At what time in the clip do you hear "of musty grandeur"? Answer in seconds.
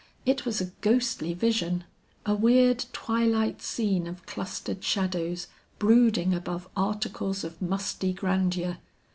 7.43-8.79